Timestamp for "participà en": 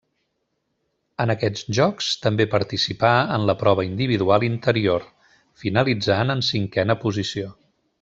2.55-3.47